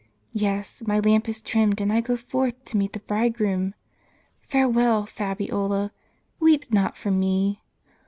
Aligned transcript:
Yes, 0.33 0.81
my 0.87 0.99
lamp 0.99 1.29
is 1.29 1.43
trimmed, 1.43 1.79
and 1.79 1.93
I 1.93 2.01
go 2.01 2.17
forth 2.17 2.65
to 2.65 2.75
meet 2.75 2.93
the 2.93 3.01
Bi'idegroom. 3.01 3.75
Farewell, 4.41 5.05
Fabiola; 5.05 5.91
weep 6.39 6.65
not 6.73 6.97
for 6.97 7.11
me. 7.11 7.61